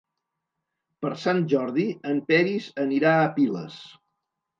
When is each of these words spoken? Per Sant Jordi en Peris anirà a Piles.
Per 1.05 1.09
Sant 1.23 1.43
Jordi 1.51 1.85
en 2.13 2.21
Peris 2.31 2.71
anirà 2.85 3.13
a 3.19 3.29
Piles. 3.37 3.77